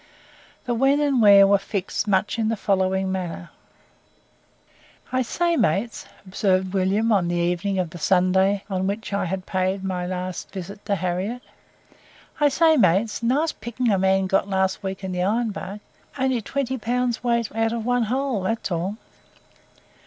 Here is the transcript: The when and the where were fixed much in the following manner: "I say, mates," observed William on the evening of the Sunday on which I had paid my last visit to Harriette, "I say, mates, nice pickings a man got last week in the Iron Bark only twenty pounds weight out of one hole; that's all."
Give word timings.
The 0.65 0.73
when 0.73 0.99
and 0.99 1.17
the 1.17 1.21
where 1.21 1.45
were 1.45 1.59
fixed 1.59 2.07
much 2.07 2.39
in 2.39 2.49
the 2.49 2.55
following 2.55 3.11
manner: 3.11 3.51
"I 5.11 5.21
say, 5.21 5.55
mates," 5.55 6.07
observed 6.25 6.73
William 6.73 7.11
on 7.11 7.27
the 7.27 7.35
evening 7.35 7.77
of 7.77 7.91
the 7.91 7.99
Sunday 7.99 8.63
on 8.67 8.87
which 8.87 9.13
I 9.13 9.25
had 9.25 9.45
paid 9.45 9.83
my 9.83 10.07
last 10.07 10.51
visit 10.51 10.83
to 10.87 10.95
Harriette, 10.95 11.43
"I 12.39 12.49
say, 12.49 12.77
mates, 12.77 13.21
nice 13.21 13.51
pickings 13.51 13.91
a 13.91 13.99
man 13.99 14.25
got 14.25 14.47
last 14.49 14.81
week 14.81 15.03
in 15.03 15.11
the 15.11 15.21
Iron 15.21 15.51
Bark 15.51 15.81
only 16.17 16.41
twenty 16.41 16.79
pounds 16.79 17.23
weight 17.23 17.55
out 17.55 17.71
of 17.71 17.85
one 17.85 18.05
hole; 18.05 18.41
that's 18.41 18.71
all." 18.71 18.97